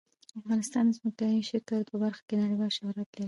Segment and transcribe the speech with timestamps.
[0.39, 3.19] افغانستان د ځمکنی شکل په برخه کې نړیوال شهرت لري.